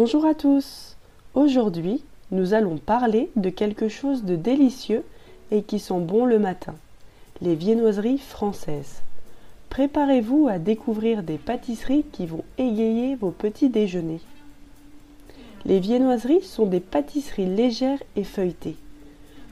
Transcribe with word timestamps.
Bonjour 0.00 0.26
à 0.26 0.34
tous. 0.34 0.96
Aujourd'hui, 1.34 2.04
nous 2.30 2.54
allons 2.54 2.76
parler 2.76 3.32
de 3.34 3.50
quelque 3.50 3.88
chose 3.88 4.22
de 4.22 4.36
délicieux 4.36 5.02
et 5.50 5.64
qui 5.64 5.80
sent 5.80 5.98
bon 5.98 6.24
le 6.24 6.38
matin, 6.38 6.76
les 7.42 7.56
viennoiseries 7.56 8.18
françaises. 8.18 9.02
Préparez-vous 9.70 10.46
à 10.46 10.60
découvrir 10.60 11.24
des 11.24 11.36
pâtisseries 11.36 12.04
qui 12.12 12.26
vont 12.26 12.44
égayer 12.58 13.16
vos 13.16 13.32
petits 13.32 13.70
déjeuners. 13.70 14.20
Les 15.64 15.80
viennoiseries 15.80 16.44
sont 16.44 16.66
des 16.66 16.78
pâtisseries 16.78 17.52
légères 17.52 18.00
et 18.14 18.22
feuilletées, 18.22 18.76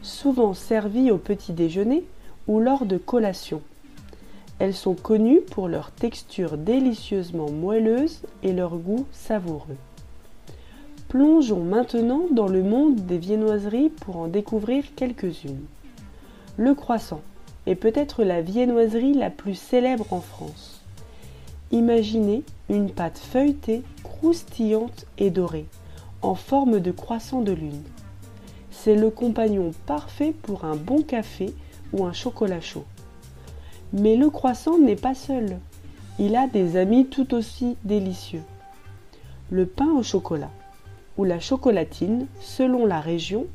souvent 0.00 0.54
servies 0.54 1.10
au 1.10 1.18
petit 1.18 1.54
déjeuner 1.54 2.04
ou 2.46 2.60
lors 2.60 2.86
de 2.86 2.98
collations. 2.98 3.62
Elles 4.60 4.74
sont 4.74 4.94
connues 4.94 5.40
pour 5.40 5.66
leur 5.66 5.90
texture 5.90 6.56
délicieusement 6.56 7.50
moelleuse 7.50 8.20
et 8.44 8.52
leur 8.52 8.76
goût 8.76 9.06
savoureux. 9.10 9.76
Plongeons 11.08 11.62
maintenant 11.62 12.22
dans 12.32 12.48
le 12.48 12.64
monde 12.64 12.96
des 13.06 13.18
viennoiseries 13.18 13.90
pour 13.90 14.16
en 14.16 14.26
découvrir 14.26 14.82
quelques-unes. 14.96 15.64
Le 16.56 16.74
croissant 16.74 17.20
est 17.66 17.76
peut-être 17.76 18.24
la 18.24 18.42
viennoiserie 18.42 19.14
la 19.14 19.30
plus 19.30 19.54
célèbre 19.54 20.12
en 20.12 20.20
France. 20.20 20.82
Imaginez 21.70 22.42
une 22.68 22.90
pâte 22.90 23.18
feuilletée, 23.18 23.82
croustillante 24.02 25.06
et 25.16 25.30
dorée, 25.30 25.66
en 26.22 26.34
forme 26.34 26.80
de 26.80 26.90
croissant 26.90 27.40
de 27.40 27.52
lune. 27.52 27.84
C'est 28.72 28.96
le 28.96 29.10
compagnon 29.10 29.70
parfait 29.86 30.34
pour 30.42 30.64
un 30.64 30.74
bon 30.74 31.02
café 31.02 31.54
ou 31.92 32.04
un 32.04 32.12
chocolat 32.12 32.60
chaud. 32.60 32.84
Mais 33.92 34.16
le 34.16 34.28
croissant 34.28 34.76
n'est 34.76 34.96
pas 34.96 35.14
seul. 35.14 35.58
Il 36.18 36.34
a 36.34 36.48
des 36.48 36.76
amis 36.76 37.06
tout 37.06 37.32
aussi 37.32 37.76
délicieux. 37.84 38.42
Le 39.50 39.66
pain 39.66 39.92
au 39.96 40.02
chocolat, 40.02 40.50
ou 41.16 41.24
la 41.24 41.40
chocolatine, 41.40 42.26
selon 42.40 42.86
la 42.86 43.00
région, 43.00 43.46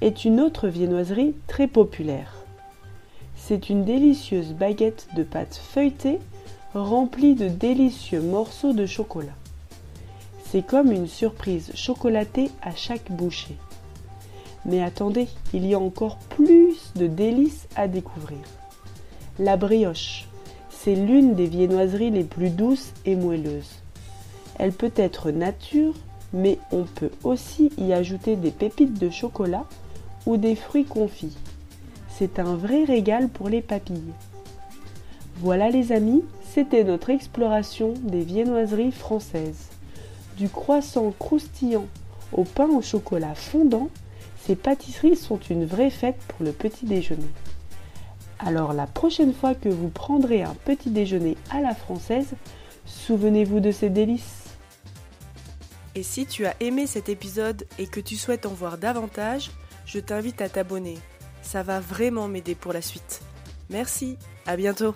est 0.00 0.24
une 0.24 0.40
autre 0.40 0.68
viennoiserie 0.68 1.34
très 1.46 1.66
populaire. 1.66 2.34
C'est 3.36 3.68
une 3.68 3.84
délicieuse 3.84 4.52
baguette 4.52 5.08
de 5.16 5.22
pâte 5.22 5.60
feuilletée 5.62 6.18
remplie 6.74 7.34
de 7.34 7.48
délicieux 7.48 8.20
morceaux 8.20 8.72
de 8.72 8.86
chocolat. 8.86 9.36
C'est 10.44 10.66
comme 10.66 10.92
une 10.92 11.08
surprise 11.08 11.70
chocolatée 11.74 12.50
à 12.62 12.74
chaque 12.74 13.10
bouchée. 13.10 13.56
Mais 14.64 14.82
attendez, 14.82 15.28
il 15.52 15.66
y 15.66 15.74
a 15.74 15.78
encore 15.78 16.16
plus 16.16 16.92
de 16.96 17.06
délices 17.06 17.68
à 17.76 17.86
découvrir. 17.86 18.38
La 19.38 19.56
brioche, 19.56 20.26
c'est 20.70 20.94
l'une 20.94 21.34
des 21.34 21.46
viennoiseries 21.46 22.10
les 22.10 22.24
plus 22.24 22.50
douces 22.50 22.92
et 23.04 23.16
moelleuses. 23.16 23.82
Elle 24.58 24.72
peut 24.72 24.92
être 24.96 25.30
nature, 25.30 25.94
mais 26.34 26.58
on 26.72 26.82
peut 26.82 27.12
aussi 27.22 27.70
y 27.78 27.92
ajouter 27.92 28.36
des 28.36 28.50
pépites 28.50 28.98
de 28.98 29.08
chocolat 29.08 29.64
ou 30.26 30.36
des 30.36 30.56
fruits 30.56 30.84
confits. 30.84 31.36
C'est 32.08 32.38
un 32.38 32.56
vrai 32.56 32.84
régal 32.84 33.28
pour 33.28 33.48
les 33.48 33.62
papilles. 33.62 34.12
Voilà 35.36 35.70
les 35.70 35.92
amis, 35.92 36.22
c'était 36.42 36.84
notre 36.84 37.10
exploration 37.10 37.94
des 38.02 38.22
viennoiseries 38.22 38.92
françaises. 38.92 39.70
Du 40.36 40.48
croissant 40.48 41.12
croustillant 41.18 41.86
au 42.32 42.42
pain 42.44 42.68
au 42.68 42.82
chocolat 42.82 43.34
fondant, 43.34 43.88
ces 44.44 44.56
pâtisseries 44.56 45.16
sont 45.16 45.38
une 45.48 45.64
vraie 45.64 45.90
fête 45.90 46.20
pour 46.28 46.44
le 46.44 46.52
petit 46.52 46.84
déjeuner. 46.84 47.22
Alors 48.40 48.72
la 48.72 48.86
prochaine 48.86 49.32
fois 49.32 49.54
que 49.54 49.68
vous 49.68 49.88
prendrez 49.88 50.42
un 50.42 50.54
petit 50.64 50.90
déjeuner 50.90 51.36
à 51.50 51.60
la 51.60 51.74
française, 51.74 52.34
souvenez-vous 52.84 53.60
de 53.60 53.70
ces 53.70 53.88
délices. 53.88 54.43
Et 55.94 56.02
si 56.02 56.26
tu 56.26 56.46
as 56.46 56.56
aimé 56.60 56.86
cet 56.86 57.08
épisode 57.08 57.66
et 57.78 57.86
que 57.86 58.00
tu 58.00 58.16
souhaites 58.16 58.46
en 58.46 58.54
voir 58.54 58.78
davantage, 58.78 59.50
je 59.86 60.00
t'invite 60.00 60.40
à 60.40 60.48
t'abonner. 60.48 60.98
Ça 61.42 61.62
va 61.62 61.80
vraiment 61.80 62.26
m'aider 62.26 62.54
pour 62.54 62.72
la 62.72 62.82
suite. 62.82 63.20
Merci, 63.70 64.18
à 64.46 64.56
bientôt 64.56 64.94